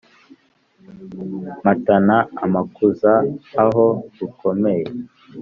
[1.59, 3.13] Mpatana amakuza
[3.63, 3.85] aho
[4.17, 4.85] rukomeye